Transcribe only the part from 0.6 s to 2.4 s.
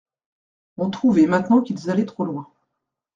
On trouvait maintenant qu'ils allaient trop